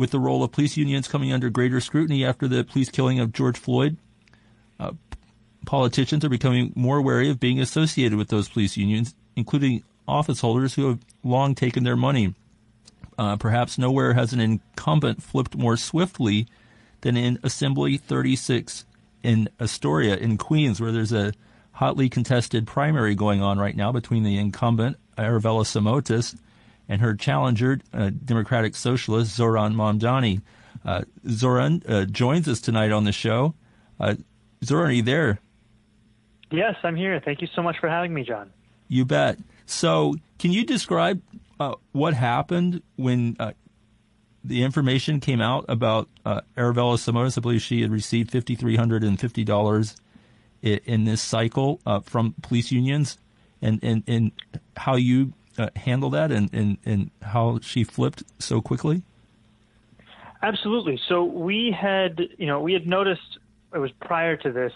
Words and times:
with 0.00 0.12
the 0.12 0.18
role 0.18 0.42
of 0.42 0.50
police 0.50 0.78
unions 0.78 1.06
coming 1.06 1.30
under 1.30 1.50
greater 1.50 1.78
scrutiny 1.78 2.24
after 2.24 2.48
the 2.48 2.64
police 2.64 2.88
killing 2.88 3.20
of 3.20 3.34
George 3.34 3.58
Floyd, 3.58 3.98
uh, 4.80 4.92
politicians 5.66 6.24
are 6.24 6.30
becoming 6.30 6.72
more 6.74 7.02
wary 7.02 7.28
of 7.28 7.38
being 7.38 7.60
associated 7.60 8.16
with 8.16 8.28
those 8.28 8.48
police 8.48 8.78
unions, 8.78 9.14
including 9.36 9.82
office 10.08 10.40
holders 10.40 10.72
who 10.72 10.88
have 10.88 11.00
long 11.22 11.54
taken 11.54 11.84
their 11.84 11.98
money. 11.98 12.34
Uh, 13.18 13.36
perhaps 13.36 13.76
nowhere 13.76 14.14
has 14.14 14.32
an 14.32 14.40
incumbent 14.40 15.22
flipped 15.22 15.54
more 15.54 15.76
swiftly 15.76 16.46
than 17.02 17.14
in 17.14 17.38
Assembly 17.42 17.98
36 17.98 18.86
in 19.22 19.50
Astoria 19.60 20.16
in 20.16 20.38
Queens, 20.38 20.80
where 20.80 20.92
there's 20.92 21.12
a 21.12 21.34
hotly 21.72 22.08
contested 22.08 22.66
primary 22.66 23.14
going 23.14 23.42
on 23.42 23.58
right 23.58 23.76
now 23.76 23.92
between 23.92 24.22
the 24.22 24.38
incumbent, 24.38 24.96
Aravella 25.18 25.66
Simotas, 25.66 26.38
and 26.90 27.00
her 27.00 27.14
challenger, 27.14 27.78
uh, 27.94 28.10
Democratic 28.10 28.74
Socialist 28.74 29.38
Zohran 29.38 29.74
Mamdani. 29.74 30.42
Uh, 30.84 31.02
Zohran 31.24 31.88
uh, 31.88 32.04
joins 32.04 32.48
us 32.48 32.60
tonight 32.60 32.90
on 32.90 33.04
the 33.04 33.12
show. 33.12 33.54
Uh, 34.00 34.16
Zohran, 34.64 34.88
are 34.88 34.92
you 34.92 35.02
there? 35.02 35.38
Yes, 36.50 36.74
I'm 36.82 36.96
here. 36.96 37.22
Thank 37.24 37.42
you 37.42 37.48
so 37.54 37.62
much 37.62 37.76
for 37.80 37.88
having 37.88 38.12
me, 38.12 38.24
John. 38.24 38.50
You 38.88 39.04
bet. 39.04 39.38
So, 39.66 40.16
can 40.40 40.50
you 40.50 40.66
describe 40.66 41.22
uh, 41.60 41.76
what 41.92 42.14
happened 42.14 42.82
when 42.96 43.36
uh, 43.38 43.52
the 44.42 44.64
information 44.64 45.20
came 45.20 45.40
out 45.40 45.66
about 45.68 46.08
uh, 46.26 46.40
Aravella 46.56 46.96
Simotas? 46.96 47.38
I 47.38 47.40
believe 47.40 47.62
she 47.62 47.82
had 47.82 47.92
received 47.92 48.32
fifty 48.32 48.56
three 48.56 48.74
hundred 48.74 49.04
and 49.04 49.20
fifty 49.20 49.44
dollars 49.44 49.94
in 50.60 51.04
this 51.04 51.22
cycle 51.22 51.80
uh, 51.86 52.00
from 52.00 52.34
police 52.42 52.72
unions, 52.72 53.16
and 53.62 53.78
and 53.84 54.02
and 54.08 54.32
how 54.76 54.96
you 54.96 55.34
uh, 55.60 55.68
handle 55.76 56.10
that, 56.10 56.30
and, 56.32 56.52
and 56.52 56.78
and 56.84 57.10
how 57.22 57.60
she 57.62 57.84
flipped 57.84 58.22
so 58.38 58.60
quickly. 58.60 59.02
Absolutely. 60.42 60.98
So 61.08 61.24
we 61.24 61.70
had, 61.78 62.20
you 62.38 62.46
know, 62.46 62.60
we 62.60 62.72
had 62.72 62.86
noticed 62.86 63.38
it 63.74 63.78
was 63.78 63.90
prior 64.00 64.36
to 64.38 64.50
this 64.50 64.72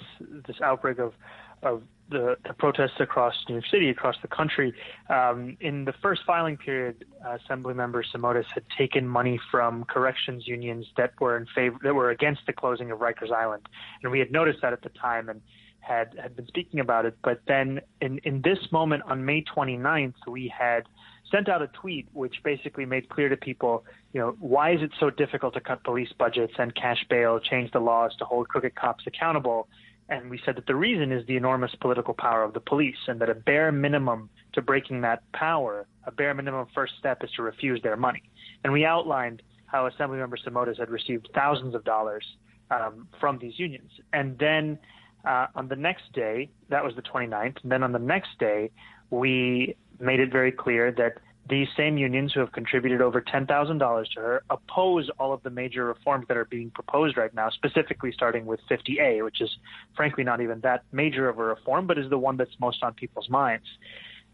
this 0.46 0.60
outbreak 0.60 0.98
of 0.98 1.14
of 1.62 1.82
the, 2.10 2.36
the 2.46 2.52
protests 2.52 3.00
across 3.00 3.34
New 3.48 3.54
York 3.54 3.64
City, 3.70 3.88
across 3.88 4.16
the 4.20 4.28
country. 4.28 4.74
Um, 5.08 5.56
in 5.60 5.86
the 5.86 5.94
first 6.02 6.20
filing 6.26 6.58
period, 6.58 7.04
uh, 7.24 7.38
Assemblymember 7.38 8.02
Simotas 8.14 8.44
had 8.52 8.64
taken 8.76 9.08
money 9.08 9.40
from 9.50 9.84
corrections 9.84 10.46
unions 10.46 10.86
that 10.98 11.18
were 11.18 11.36
in 11.36 11.46
favor 11.54 11.78
that 11.82 11.94
were 11.94 12.10
against 12.10 12.42
the 12.46 12.52
closing 12.52 12.90
of 12.90 12.98
Rikers 12.98 13.32
Island, 13.32 13.66
and 14.02 14.12
we 14.12 14.18
had 14.18 14.30
noticed 14.30 14.60
that 14.62 14.72
at 14.72 14.82
the 14.82 14.90
time 14.90 15.28
and 15.28 15.40
had 15.86 16.14
had 16.20 16.36
been 16.36 16.46
speaking 16.46 16.80
about 16.80 17.04
it. 17.06 17.16
But 17.22 17.40
then, 17.46 17.80
in 18.00 18.18
in 18.24 18.42
this 18.42 18.58
moment 18.72 19.02
on 19.06 19.24
May 19.24 19.42
29th, 19.42 20.14
we 20.26 20.52
had 20.56 20.84
sent 21.30 21.48
out 21.48 21.62
a 21.62 21.68
tweet 21.68 22.06
which 22.12 22.36
basically 22.44 22.84
made 22.84 23.08
clear 23.08 23.28
to 23.28 23.36
people, 23.36 23.84
you 24.12 24.20
know, 24.20 24.36
why 24.38 24.72
is 24.72 24.82
it 24.82 24.90
so 25.00 25.10
difficult 25.10 25.54
to 25.54 25.60
cut 25.60 25.82
police 25.82 26.12
budgets 26.18 26.52
and 26.58 26.74
cash 26.74 27.04
bail, 27.08 27.40
change 27.40 27.72
the 27.72 27.80
laws 27.80 28.12
to 28.18 28.24
hold 28.24 28.48
crooked 28.48 28.74
cops 28.74 29.04
accountable? 29.06 29.68
And 30.08 30.28
we 30.28 30.38
said 30.44 30.56
that 30.56 30.66
the 30.66 30.74
reason 30.74 31.12
is 31.12 31.26
the 31.26 31.36
enormous 31.36 31.74
political 31.80 32.12
power 32.14 32.42
of 32.42 32.52
the 32.52 32.60
police, 32.60 33.08
and 33.08 33.20
that 33.20 33.30
a 33.30 33.34
bare 33.34 33.72
minimum 33.72 34.28
to 34.52 34.60
breaking 34.60 35.00
that 35.00 35.22
power, 35.32 35.86
a 36.06 36.12
bare 36.12 36.34
minimum 36.34 36.66
first 36.74 36.92
step 36.98 37.24
is 37.24 37.30
to 37.36 37.42
refuse 37.42 37.80
their 37.82 37.96
money. 37.96 38.22
And 38.62 38.72
we 38.72 38.84
outlined 38.84 39.42
how 39.66 39.88
Assemblymember 39.88 40.36
Simotas 40.46 40.78
had 40.78 40.90
received 40.90 41.28
thousands 41.34 41.74
of 41.74 41.84
dollars 41.84 42.24
um, 42.70 43.08
from 43.18 43.38
these 43.38 43.58
unions. 43.58 43.90
And 44.12 44.38
then 44.38 44.78
uh, 45.24 45.46
on 45.54 45.68
the 45.68 45.76
next 45.76 46.12
day, 46.12 46.50
that 46.68 46.84
was 46.84 46.94
the 46.94 47.02
29th, 47.02 47.62
and 47.62 47.72
then 47.72 47.82
on 47.82 47.92
the 47.92 47.98
next 47.98 48.38
day, 48.38 48.70
we 49.10 49.76
made 50.00 50.20
it 50.20 50.30
very 50.30 50.52
clear 50.52 50.92
that 50.92 51.18
these 51.48 51.68
same 51.76 51.98
unions 51.98 52.32
who 52.32 52.40
have 52.40 52.52
contributed 52.52 53.02
over 53.02 53.20
$10,000 53.20 54.04
to 54.14 54.20
her 54.20 54.42
oppose 54.48 55.10
all 55.18 55.32
of 55.32 55.42
the 55.42 55.50
major 55.50 55.84
reforms 55.84 56.26
that 56.28 56.36
are 56.36 56.46
being 56.46 56.70
proposed 56.70 57.16
right 57.16 57.34
now, 57.34 57.50
specifically 57.50 58.12
starting 58.12 58.46
with 58.46 58.60
50A, 58.70 59.22
which 59.22 59.42
is 59.42 59.50
frankly 59.94 60.24
not 60.24 60.40
even 60.40 60.60
that 60.60 60.84
major 60.92 61.28
of 61.28 61.38
a 61.38 61.44
reform, 61.44 61.86
but 61.86 61.98
is 61.98 62.08
the 62.08 62.18
one 62.18 62.38
that's 62.38 62.58
most 62.60 62.82
on 62.82 62.94
people's 62.94 63.28
minds. 63.28 63.66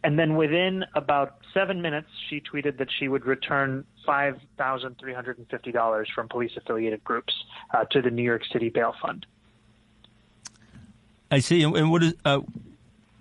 And 0.03 0.19
then 0.19 0.37
within 0.37 0.85
about 0.95 1.39
seven 1.53 1.83
minutes, 1.83 2.09
she 2.29 2.41
tweeted 2.41 2.79
that 2.79 2.89
she 2.99 3.09
would 3.09 3.27
return 3.27 3.85
$5,350 4.07 6.07
from 6.15 6.29
police 6.29 6.53
affiliated 6.57 7.05
groups 7.05 7.35
uh, 7.75 7.85
to 7.91 8.01
the 8.01 8.11
New 8.11 8.23
York 8.23 8.43
City 8.53 8.71
Bail 8.71 8.95
Fund. 9.03 9.27
I 11.31 11.39
see. 11.39 11.63
And 11.63 11.91
what 11.91 12.03
is 12.03 12.15
uh, 12.25 12.41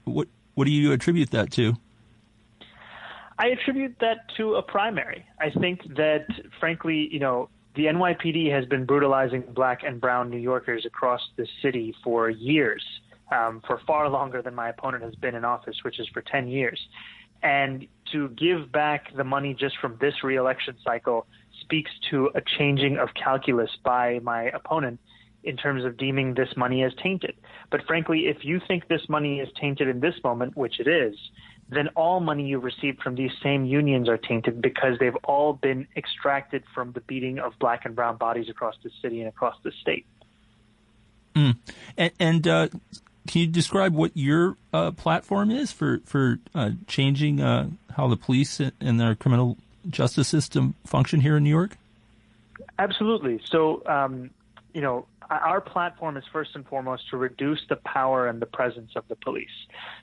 what 0.05 0.27
what 0.55 0.65
do 0.65 0.71
you 0.71 0.91
attribute 0.91 1.31
that 1.31 1.51
to? 1.53 1.75
I 3.37 3.47
attribute 3.47 3.95
that 4.01 4.17
to 4.35 4.55
a 4.55 4.61
primary. 4.61 5.25
I 5.39 5.49
think 5.49 5.95
that, 5.95 6.25
frankly, 6.59 7.07
you 7.09 7.19
know, 7.19 7.47
the 7.75 7.85
NYPD 7.85 8.51
has 8.51 8.65
been 8.65 8.85
brutalizing 8.85 9.43
black 9.53 9.83
and 9.83 10.01
brown 10.01 10.29
New 10.29 10.37
Yorkers 10.37 10.85
across 10.85 11.21
the 11.37 11.47
city 11.61 11.95
for 12.03 12.29
years, 12.29 12.83
um, 13.31 13.61
for 13.65 13.79
far 13.87 14.09
longer 14.09 14.41
than 14.41 14.53
my 14.53 14.67
opponent 14.67 15.05
has 15.05 15.15
been 15.15 15.35
in 15.35 15.45
office, 15.45 15.77
which 15.83 16.01
is 16.01 16.07
for 16.09 16.21
10 16.21 16.49
years. 16.49 16.77
And 17.41 17.87
to 18.11 18.27
give 18.29 18.69
back 18.73 19.15
the 19.15 19.23
money 19.23 19.53
just 19.53 19.77
from 19.77 19.97
this 20.01 20.21
reelection 20.21 20.75
cycle 20.83 21.25
speaks 21.61 21.91
to 22.09 22.31
a 22.35 22.41
changing 22.41 22.97
of 22.97 23.13
calculus 23.13 23.69
by 23.85 24.19
my 24.19 24.45
opponent 24.49 24.99
in 25.43 25.55
terms 25.57 25.85
of 25.85 25.97
deeming 25.97 26.33
this 26.33 26.49
money 26.57 26.83
as 26.83 26.93
tainted. 27.01 27.35
But 27.71 27.85
frankly, 27.87 28.27
if 28.27 28.43
you 28.43 28.59
think 28.67 28.87
this 28.87 29.07
money 29.07 29.39
is 29.39 29.49
tainted 29.59 29.87
in 29.87 29.99
this 29.99 30.15
moment, 30.23 30.57
which 30.57 30.79
it 30.79 30.87
is, 30.87 31.15
then 31.69 31.87
all 31.89 32.19
money 32.19 32.47
you 32.47 32.59
receive 32.59 32.97
from 33.03 33.15
these 33.15 33.31
same 33.43 33.65
unions 33.65 34.09
are 34.09 34.17
tainted 34.17 34.61
because 34.61 34.97
they've 34.99 35.15
all 35.23 35.53
been 35.53 35.87
extracted 35.95 36.63
from 36.73 36.91
the 36.93 37.01
beating 37.01 37.39
of 37.39 37.53
black 37.59 37.85
and 37.85 37.95
brown 37.95 38.17
bodies 38.17 38.49
across 38.49 38.75
the 38.83 38.89
city 39.01 39.19
and 39.19 39.29
across 39.29 39.55
the 39.63 39.71
state. 39.81 40.05
Mm. 41.35 41.57
And, 41.95 42.11
and 42.19 42.47
uh, 42.47 42.67
can 43.27 43.41
you 43.41 43.47
describe 43.47 43.93
what 43.93 44.11
your 44.15 44.57
uh, 44.73 44.91
platform 44.91 45.51
is 45.51 45.71
for 45.71 45.99
for 46.05 46.39
uh, 46.55 46.71
changing 46.87 47.39
uh, 47.39 47.69
how 47.95 48.07
the 48.07 48.17
police 48.17 48.59
and 48.59 48.99
their 48.99 49.13
criminal 49.13 49.57
justice 49.87 50.27
system 50.27 50.73
function 50.85 51.21
here 51.21 51.37
in 51.37 51.43
New 51.43 51.49
York? 51.49 51.77
Absolutely. 52.79 53.39
So, 53.45 53.83
um, 53.85 54.31
you 54.73 54.81
know, 54.81 55.05
our 55.29 55.61
platform 55.61 56.17
is 56.17 56.23
first 56.33 56.51
and 56.55 56.65
foremost 56.67 57.03
to 57.11 57.17
reduce 57.17 57.59
the 57.69 57.75
power 57.77 58.27
and 58.27 58.41
the 58.41 58.45
presence 58.45 58.91
of 58.95 59.03
the 59.09 59.15
police. 59.15 59.47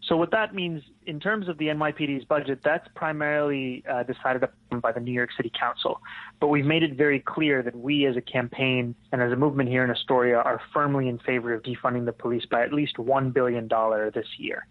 So 0.09 0.17
what 0.17 0.31
that 0.31 0.55
means 0.55 0.83
in 1.07 1.19
terms 1.19 1.49
of 1.49 1.59
the 1.59 1.67
NYPD's 1.67 2.25
budget, 2.25 2.61
that's 2.65 2.87
primarily 2.95 3.85
uh, 3.91 4.05
decided 4.05 4.45
upon 4.45 4.81
by 4.81 4.93
the 4.93 5.01
New 5.01 5.13
York 5.13 5.31
City 5.37 5.51
Council. 5.59 6.01
But 6.41 6.49
we've 6.49 6.65
made 6.65 6.83
it 6.83 6.97
very 6.97 7.21
clear 7.21 7.63
that 7.63 7.75
we 7.75 8.07
as 8.07 8.17
a 8.17 8.21
campaign 8.21 8.95
and 9.13 9.21
as 9.21 9.33
a 9.33 9.37
movement 9.37 9.69
here 9.69 9.85
in 9.85 9.91
Astoria 9.91 10.39
are 10.39 10.61
firmly 10.73 11.09
in 11.09 11.19
favor 11.19 11.53
of 11.53 11.63
defunding 11.63 12.05
the 12.05 12.13
police 12.13 12.45
by 12.51 12.63
at 12.63 12.73
least 12.73 12.97
$1 12.97 13.33
billion 13.33 13.69
this 14.15 14.27
year. 14.39 14.67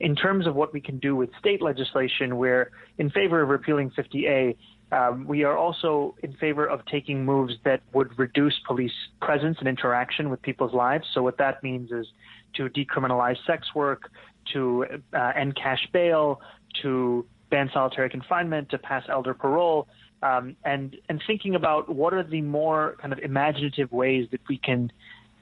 In 0.00 0.14
terms 0.14 0.46
of 0.46 0.54
what 0.54 0.72
we 0.72 0.80
can 0.80 0.98
do 0.98 1.16
with 1.16 1.30
state 1.38 1.60
legislation, 1.60 2.36
we're 2.36 2.70
in 2.98 3.10
favor 3.10 3.42
of 3.42 3.48
repealing 3.48 3.90
50A 3.90 4.56
um, 4.90 5.26
we 5.26 5.44
are 5.44 5.56
also 5.56 6.14
in 6.22 6.32
favor 6.34 6.66
of 6.66 6.84
taking 6.86 7.24
moves 7.24 7.54
that 7.64 7.82
would 7.92 8.18
reduce 8.18 8.58
police 8.66 8.92
presence 9.20 9.58
and 9.58 9.68
interaction 9.68 10.30
with 10.30 10.40
people's 10.42 10.72
lives. 10.72 11.06
So, 11.12 11.22
what 11.22 11.38
that 11.38 11.62
means 11.62 11.90
is 11.92 12.06
to 12.54 12.68
decriminalize 12.70 13.36
sex 13.46 13.74
work, 13.74 14.10
to 14.54 14.86
uh, 15.14 15.32
end 15.36 15.56
cash 15.56 15.86
bail, 15.92 16.40
to 16.82 17.26
ban 17.50 17.70
solitary 17.72 18.08
confinement, 18.08 18.70
to 18.70 18.78
pass 18.78 19.04
elder 19.10 19.34
parole, 19.34 19.88
um, 20.22 20.56
and 20.64 20.96
and 21.10 21.22
thinking 21.26 21.54
about 21.54 21.94
what 21.94 22.14
are 22.14 22.22
the 22.22 22.40
more 22.40 22.96
kind 23.00 23.12
of 23.12 23.18
imaginative 23.18 23.92
ways 23.92 24.26
that 24.30 24.40
we 24.48 24.56
can 24.56 24.90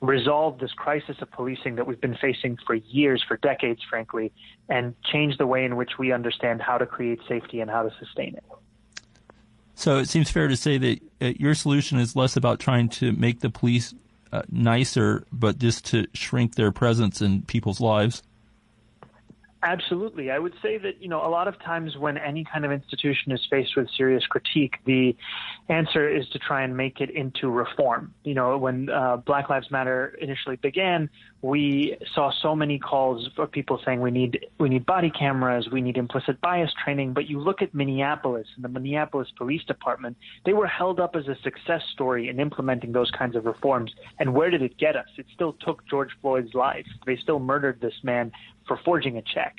resolve 0.00 0.58
this 0.58 0.72
crisis 0.72 1.16
of 1.22 1.30
policing 1.30 1.76
that 1.76 1.86
we've 1.86 2.00
been 2.00 2.16
facing 2.20 2.58
for 2.66 2.74
years, 2.74 3.24
for 3.26 3.36
decades, 3.38 3.80
frankly, 3.88 4.32
and 4.68 4.94
change 5.12 5.38
the 5.38 5.46
way 5.46 5.64
in 5.64 5.76
which 5.76 5.92
we 5.98 6.12
understand 6.12 6.60
how 6.60 6.76
to 6.76 6.84
create 6.84 7.18
safety 7.28 7.60
and 7.60 7.70
how 7.70 7.82
to 7.82 7.90
sustain 7.98 8.34
it. 8.34 8.44
So 9.76 9.98
it 9.98 10.08
seems 10.08 10.30
fair 10.30 10.48
to 10.48 10.56
say 10.56 10.78
that 10.78 11.00
uh, 11.20 11.32
your 11.38 11.54
solution 11.54 11.98
is 11.98 12.16
less 12.16 12.34
about 12.34 12.58
trying 12.58 12.88
to 12.88 13.12
make 13.12 13.40
the 13.40 13.50
police 13.50 13.94
uh, 14.32 14.42
nicer, 14.50 15.24
but 15.30 15.58
just 15.58 15.84
to 15.86 16.06
shrink 16.14 16.54
their 16.54 16.72
presence 16.72 17.20
in 17.20 17.42
people's 17.42 17.80
lives. 17.80 18.22
Absolutely. 19.66 20.30
I 20.30 20.38
would 20.38 20.54
say 20.62 20.78
that, 20.78 21.02
you 21.02 21.08
know, 21.08 21.26
a 21.26 21.28
lot 21.28 21.48
of 21.48 21.58
times 21.58 21.96
when 21.96 22.16
any 22.16 22.44
kind 22.44 22.64
of 22.64 22.70
institution 22.70 23.32
is 23.32 23.44
faced 23.50 23.76
with 23.76 23.88
serious 23.96 24.24
critique, 24.24 24.76
the 24.84 25.16
answer 25.68 26.08
is 26.08 26.28
to 26.28 26.38
try 26.38 26.62
and 26.62 26.76
make 26.76 27.00
it 27.00 27.10
into 27.10 27.50
reform. 27.50 28.14
You 28.22 28.34
know, 28.34 28.58
when 28.58 28.88
uh, 28.88 29.16
Black 29.16 29.50
Lives 29.50 29.68
Matter 29.72 30.16
initially 30.20 30.54
began, 30.54 31.10
we 31.42 31.96
saw 32.14 32.30
so 32.42 32.54
many 32.54 32.78
calls 32.78 33.28
for 33.34 33.48
people 33.48 33.80
saying 33.84 34.00
we 34.00 34.12
need 34.12 34.46
we 34.58 34.68
need 34.68 34.86
body 34.86 35.10
cameras, 35.10 35.68
we 35.72 35.80
need 35.80 35.96
implicit 35.96 36.40
bias 36.40 36.72
training. 36.84 37.12
But 37.12 37.28
you 37.28 37.40
look 37.40 37.60
at 37.60 37.74
Minneapolis 37.74 38.46
and 38.54 38.64
the 38.64 38.68
Minneapolis 38.68 39.28
Police 39.36 39.64
Department, 39.64 40.16
they 40.44 40.52
were 40.52 40.68
held 40.68 41.00
up 41.00 41.16
as 41.16 41.26
a 41.26 41.34
success 41.42 41.82
story 41.92 42.28
in 42.28 42.38
implementing 42.38 42.92
those 42.92 43.10
kinds 43.10 43.34
of 43.34 43.46
reforms. 43.46 43.92
And 44.20 44.32
where 44.32 44.50
did 44.50 44.62
it 44.62 44.78
get 44.78 44.94
us? 44.94 45.08
It 45.18 45.26
still 45.34 45.54
took 45.54 45.84
George 45.88 46.10
Floyd's 46.22 46.54
life. 46.54 46.86
They 47.04 47.16
still 47.16 47.40
murdered 47.40 47.80
this 47.80 47.94
man 48.04 48.30
for 48.66 48.78
forging 48.84 49.16
a 49.16 49.22
check. 49.22 49.56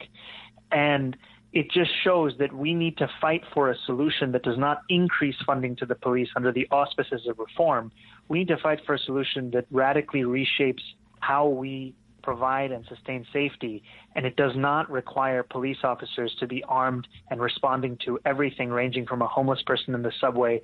And 0.71 1.17
it 1.53 1.71
just 1.71 1.91
shows 2.03 2.33
that 2.39 2.53
we 2.53 2.73
need 2.73 2.97
to 2.97 3.09
fight 3.21 3.41
for 3.53 3.71
a 3.71 3.75
solution 3.85 4.31
that 4.33 4.43
does 4.43 4.57
not 4.57 4.81
increase 4.89 5.35
funding 5.45 5.75
to 5.77 5.85
the 5.85 5.95
police 5.95 6.29
under 6.35 6.51
the 6.51 6.67
auspices 6.71 7.25
of 7.27 7.39
reform. 7.39 7.91
We 8.27 8.39
need 8.39 8.49
to 8.49 8.57
fight 8.57 8.79
for 8.85 8.95
a 8.95 8.99
solution 8.99 9.51
that 9.51 9.65
radically 9.71 10.21
reshapes 10.21 10.81
how 11.19 11.47
we 11.47 11.95
provide 12.21 12.73
and 12.73 12.85
sustain 12.87 13.25
safety, 13.31 13.81
and 14.13 14.25
it 14.25 14.35
does 14.35 14.51
not 14.53 14.91
require 14.91 15.43
police 15.43 15.77
officers 15.85 16.35
to 16.41 16.45
be 16.45 16.61
armed 16.65 17.07
and 17.31 17.39
responding 17.39 17.97
to 18.03 18.19
everything 18.25 18.69
ranging 18.69 19.05
from 19.05 19.21
a 19.21 19.27
homeless 19.27 19.61
person 19.65 19.95
in 19.95 20.01
the 20.01 20.11
subway 20.19 20.59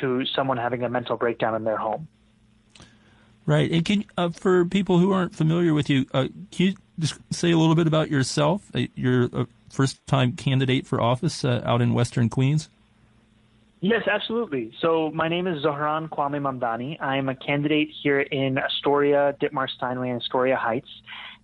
to 0.00 0.24
someone 0.34 0.56
having 0.56 0.82
a 0.82 0.88
mental 0.88 1.16
breakdown 1.16 1.54
in 1.54 1.62
their 1.62 1.76
home. 1.76 2.08
Right, 3.46 3.70
and 3.70 3.84
can 3.84 4.04
uh, 4.16 4.30
for 4.30 4.64
people 4.64 4.98
who 4.98 5.12
aren't 5.12 5.34
familiar 5.34 5.74
with 5.74 5.90
you, 5.90 6.06
uh, 6.14 6.28
can 6.50 6.66
you 6.66 6.74
just 6.98 7.18
say 7.30 7.50
a 7.50 7.58
little 7.58 7.74
bit 7.74 7.86
about 7.86 8.10
yourself? 8.10 8.70
Uh, 8.74 8.86
you're 8.94 9.24
a 9.34 9.46
first-time 9.68 10.32
candidate 10.32 10.86
for 10.86 11.00
office 11.00 11.44
uh, 11.44 11.60
out 11.64 11.82
in 11.82 11.92
Western 11.92 12.30
Queens. 12.30 12.70
Yes, 13.80 14.08
absolutely. 14.10 14.72
So 14.80 15.10
my 15.12 15.28
name 15.28 15.46
is 15.46 15.62
Zohran 15.62 16.08
Kwame 16.08 16.40
Mamdani. 16.40 16.98
I'm 17.02 17.28
a 17.28 17.34
candidate 17.34 17.90
here 18.02 18.20
in 18.20 18.56
Astoria, 18.56 19.36
Ditmars 19.42 19.72
Steinway, 19.76 20.08
and 20.08 20.22
Astoria 20.22 20.56
Heights. 20.56 20.88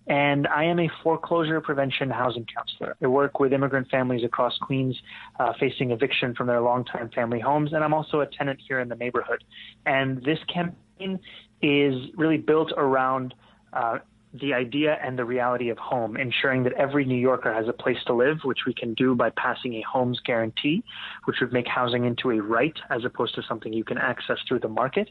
And 0.07 0.47
I 0.47 0.63
am 0.63 0.79
a 0.79 0.89
foreclosure 1.03 1.61
prevention 1.61 2.09
housing 2.09 2.47
counselor. 2.47 2.95
I 2.99 3.05
work 3.05 3.39
with 3.39 3.53
immigrant 3.53 3.89
families 3.91 4.23
across 4.23 4.57
Queens 4.57 4.99
uh, 5.39 5.53
facing 5.59 5.91
eviction 5.91 6.33
from 6.33 6.47
their 6.47 6.61
longtime 6.61 7.11
family 7.13 7.39
homes. 7.39 7.73
And 7.73 7.83
I'm 7.83 7.93
also 7.93 8.21
a 8.21 8.25
tenant 8.25 8.59
here 8.67 8.79
in 8.79 8.89
the 8.89 8.95
neighborhood. 8.95 9.43
And 9.85 10.23
this 10.23 10.39
campaign 10.51 11.19
is 11.61 12.09
really 12.15 12.37
built 12.37 12.71
around 12.75 13.33
uh, 13.73 13.99
the 14.33 14.53
idea 14.53 14.97
and 15.03 15.19
the 15.19 15.25
reality 15.25 15.69
of 15.69 15.77
home, 15.77 16.15
ensuring 16.15 16.63
that 16.63 16.71
every 16.73 17.03
New 17.03 17.17
Yorker 17.17 17.53
has 17.53 17.67
a 17.67 17.73
place 17.73 17.97
to 18.05 18.13
live, 18.13 18.37
which 18.43 18.59
we 18.65 18.73
can 18.73 18.93
do 18.93 19.13
by 19.13 19.29
passing 19.31 19.73
a 19.75 19.81
homes 19.81 20.21
guarantee, 20.25 20.83
which 21.25 21.37
would 21.41 21.51
make 21.51 21.67
housing 21.67 22.05
into 22.05 22.31
a 22.31 22.41
right 22.41 22.77
as 22.89 23.03
opposed 23.03 23.35
to 23.35 23.41
something 23.47 23.73
you 23.73 23.83
can 23.83 23.97
access 23.97 24.37
through 24.47 24.59
the 24.59 24.69
market. 24.69 25.09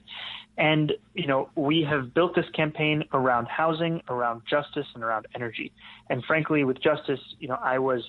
And, 0.56 0.92
you 1.14 1.26
know, 1.26 1.50
we 1.54 1.82
have 1.82 2.14
built 2.14 2.34
this 2.34 2.48
campaign 2.54 3.04
around 3.12 3.46
housing, 3.46 4.00
around 4.08 4.42
justice, 4.48 4.86
and 4.94 5.04
around 5.04 5.26
energy. 5.34 5.72
And 6.08 6.24
frankly, 6.24 6.64
with 6.64 6.80
justice, 6.80 7.20
you 7.38 7.48
know, 7.48 7.58
I 7.62 7.78
was 7.78 8.02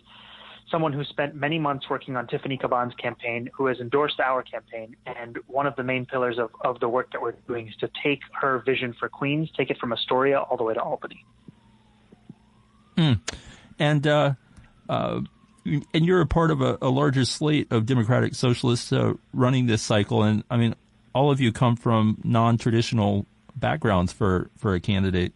someone 0.72 0.94
who 0.94 1.04
spent 1.04 1.36
many 1.36 1.60
months 1.60 1.90
working 1.90 2.16
on 2.16 2.26
Tiffany 2.28 2.58
Caban's 2.58 2.96
campaign, 2.96 3.50
who 3.54 3.68
has 3.68 3.80
endorsed 3.80 4.20
our 4.20 4.42
campaign. 4.42 4.96
And 5.06 5.38
one 5.48 5.68
of 5.68 5.76
the 5.76 5.84
main 5.84 6.06
pillars 6.06 6.40
of, 6.40 6.50
of 6.62 6.80
the 6.80 6.90
work 6.90 7.12
that 7.12 7.22
we're 7.22 7.34
doing 7.48 7.68
is 7.68 7.76
to 7.82 7.90
take 8.02 8.22
her 8.40 8.64
vision 8.66 8.96
for 8.98 9.10
Queens, 9.10 9.50
take 9.56 9.70
it 9.70 9.78
from 9.78 9.92
Astoria 9.94 10.40
all 10.40 10.58
the 10.58 10.64
way 10.64 10.74
to 10.74 10.82
Albany. 10.82 11.26
Mm. 12.98 13.20
And 13.78 14.08
uh, 14.08 14.34
uh, 14.90 15.22
and 15.66 16.06
you're 16.06 16.22
a 16.22 16.26
part 16.26 16.52
of 16.52 16.62
a, 16.62 16.78
a 16.82 16.90
larger 16.90 17.26
slate 17.26 17.72
of 17.72 17.86
Democratic 17.86 18.36
Socialists 18.36 18.92
uh, 18.92 19.14
running 19.34 19.68
this 19.68 19.82
cycle. 19.82 20.24
And 20.24 20.44
I 20.50 20.58
mean, 20.58 20.76
all 21.14 21.32
of 21.32 21.40
you 21.40 21.52
come 21.52 21.76
from 21.76 22.20
non-traditional 22.24 23.26
backgrounds 23.56 24.12
for 24.12 24.50
for 24.58 24.74
a 24.74 24.80
candidate. 24.80 25.34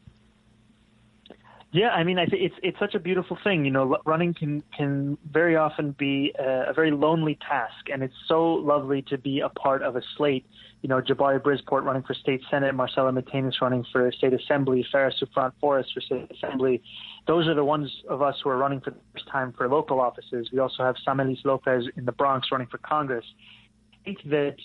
Yeah, 1.75 1.89
I 1.89 2.05
mean, 2.05 2.17
I 2.17 2.25
think 2.25 2.41
it's 2.41 2.55
it's 2.63 2.79
such 2.79 2.95
a 2.95 2.99
beautiful 2.99 3.37
thing. 3.43 3.65
You 3.65 3.71
know, 3.71 3.97
running 4.05 4.33
can 4.33 4.63
can 4.77 5.17
very 5.29 5.57
often 5.57 5.91
be 5.91 6.33
a, 6.39 6.69
a, 6.69 6.73
very 6.73 6.89
lonely 6.89 7.37
task, 7.45 7.89
and 7.91 8.01
it's 8.01 8.13
so 8.29 8.53
lovely 8.53 9.01
to 9.09 9.17
be 9.17 9.41
a 9.41 9.49
part 9.49 9.81
of 9.81 9.97
a 9.97 10.01
slate. 10.15 10.45
You 10.83 10.87
know, 10.87 11.01
Jabari 11.01 11.41
Brisport 11.41 11.83
running 11.83 12.03
for 12.03 12.13
state 12.13 12.41
senate, 12.49 12.73
Marcela 12.75 13.11
Mitaynes 13.11 13.59
running 13.59 13.83
for 13.91 14.09
state 14.13 14.31
assembly, 14.31 14.87
Phara 14.89 15.11
Souffrant 15.19 15.51
Forrest 15.59 15.89
for 15.93 15.99
state 15.99 16.31
assembly. 16.31 16.81
Those 17.27 17.45
are 17.45 17.55
the 17.55 17.65
ones 17.65 17.91
of 18.07 18.21
us 18.21 18.35
who 18.41 18.51
are 18.51 18.57
running 18.57 18.79
for 18.79 18.91
the 18.91 18.99
first 19.11 19.27
time 19.27 19.51
for 19.51 19.67
local 19.67 19.99
offices. 19.99 20.47
We 20.53 20.59
also 20.59 20.81
have 20.81 20.95
Samelys 21.05 21.43
Lopez 21.43 21.83
in 21.97 22.05
the 22.05 22.13
Bronx 22.13 22.47
running 22.53 22.67
for 22.67 22.77
Congress. 22.77 23.25
I 23.91 23.97
think 24.05 24.19
that 24.29 24.55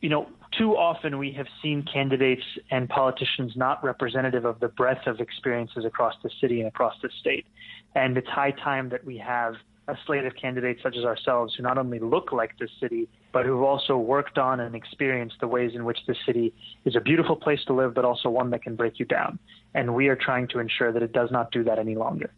you 0.00 0.08
know, 0.08 0.28
too 0.56 0.76
often 0.76 1.18
we 1.18 1.32
have 1.32 1.46
seen 1.62 1.82
candidates 1.82 2.44
and 2.70 2.88
politicians 2.88 3.52
not 3.56 3.82
representative 3.84 4.44
of 4.44 4.60
the 4.60 4.68
breadth 4.68 5.06
of 5.06 5.20
experiences 5.20 5.84
across 5.84 6.14
the 6.22 6.30
city 6.40 6.60
and 6.60 6.68
across 6.68 6.94
the 7.02 7.10
state. 7.20 7.46
And 7.94 8.16
it's 8.16 8.28
high 8.28 8.52
time 8.52 8.88
that 8.90 9.04
we 9.04 9.18
have 9.18 9.54
a 9.88 9.96
slate 10.06 10.24
of 10.24 10.36
candidates 10.36 10.82
such 10.82 10.96
as 10.96 11.04
ourselves 11.04 11.54
who 11.54 11.62
not 11.62 11.78
only 11.78 11.98
look 11.98 12.30
like 12.30 12.58
this 12.58 12.70
city, 12.78 13.08
but 13.32 13.46
who've 13.46 13.62
also 13.62 13.96
worked 13.96 14.36
on 14.36 14.60
and 14.60 14.74
experienced 14.74 15.36
the 15.40 15.48
ways 15.48 15.72
in 15.74 15.84
which 15.84 15.98
the 16.06 16.14
city 16.26 16.52
is 16.84 16.94
a 16.94 17.00
beautiful 17.00 17.36
place 17.36 17.60
to 17.66 17.72
live, 17.72 17.94
but 17.94 18.04
also 18.04 18.28
one 18.28 18.50
that 18.50 18.62
can 18.62 18.76
break 18.76 18.98
you 18.98 19.06
down. 19.06 19.38
And 19.74 19.94
we 19.94 20.08
are 20.08 20.16
trying 20.16 20.48
to 20.48 20.58
ensure 20.58 20.92
that 20.92 21.02
it 21.02 21.12
does 21.12 21.30
not 21.30 21.50
do 21.50 21.64
that 21.64 21.78
any 21.78 21.94
longer. 21.94 22.30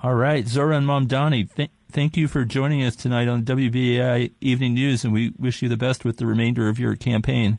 All 0.00 0.14
right, 0.14 0.44
Zohran 0.44 0.84
Mamdani, 0.84 1.52
th- 1.52 1.70
thank 1.90 2.16
you 2.16 2.28
for 2.28 2.44
joining 2.44 2.82
us 2.82 2.96
tonight 2.96 3.28
on 3.28 3.42
WBAI 3.42 4.32
Evening 4.40 4.74
News, 4.74 5.04
and 5.04 5.12
we 5.12 5.32
wish 5.38 5.62
you 5.62 5.68
the 5.68 5.76
best 5.76 6.04
with 6.04 6.18
the 6.18 6.26
remainder 6.26 6.68
of 6.68 6.78
your 6.78 6.96
campaign. 6.96 7.58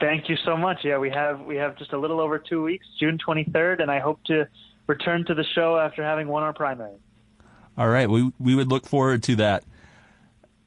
Thank 0.00 0.28
you 0.28 0.36
so 0.44 0.56
much. 0.56 0.78
Yeah, 0.84 0.98
we 0.98 1.10
have 1.10 1.40
we 1.40 1.56
have 1.56 1.76
just 1.76 1.92
a 1.92 1.98
little 1.98 2.20
over 2.20 2.38
two 2.38 2.62
weeks, 2.62 2.86
June 3.00 3.18
23rd, 3.18 3.80
and 3.80 3.90
I 3.90 3.98
hope 3.98 4.22
to 4.24 4.46
return 4.86 5.24
to 5.26 5.34
the 5.34 5.44
show 5.54 5.78
after 5.78 6.02
having 6.02 6.28
won 6.28 6.42
our 6.42 6.52
primary. 6.52 6.96
All 7.78 7.88
right, 7.88 8.08
we 8.08 8.32
we 8.38 8.54
would 8.54 8.68
look 8.68 8.86
forward 8.86 9.22
to 9.24 9.36
that. 9.36 9.64